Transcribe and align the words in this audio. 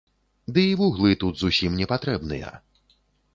Ды 0.53 0.63
і 0.69 0.71
вуглы 0.79 1.11
тут 1.25 1.37
зусім 1.41 1.77
не 1.83 1.87
патрэбныя. 1.93 2.51